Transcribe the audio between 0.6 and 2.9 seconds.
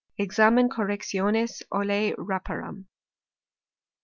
correctionis olei raparum.